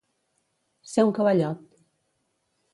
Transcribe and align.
Ser 0.93 1.05
un 1.09 1.13
cavallot. 1.19 1.63